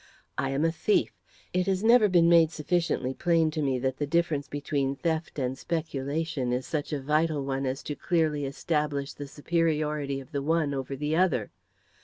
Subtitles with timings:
[0.35, 1.13] I am a thief.
[1.53, 5.55] It has never been made sufficiently plain to me that the difference between theft and
[5.55, 10.73] speculation is such a vital one as to clearly establish the superiority of the one
[10.73, 11.51] over the other.